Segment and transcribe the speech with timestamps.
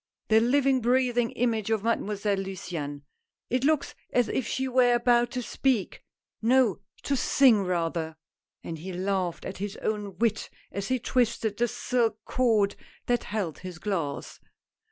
[0.29, 3.03] "The living breathing image of Mademoiselle Luciane.
[3.51, 6.01] It looks as if she were about to speak—
[6.57, 8.15] no— to sing rather!"
[8.63, 12.75] and he laughed at his own wit as he twisted the silk cord
[13.05, 14.39] that held his glass.